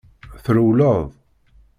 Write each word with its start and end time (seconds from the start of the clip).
Trewled. 0.43 1.13